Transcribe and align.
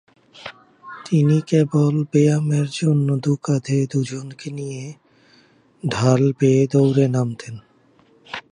তিনি 1.05 1.37
কেবল 1.41 1.93
ব্যায়ামের 2.11 2.67
জন্য 2.71 3.07
দু’কাঁধে 3.23 3.77
দু’জনকে 3.91 4.49
নিয়ে 4.51 4.83
ঢাল 5.83 6.21
বেয়ে 6.39 6.63
দৌড়ে 6.67 7.05
নামতেন। 7.07 7.55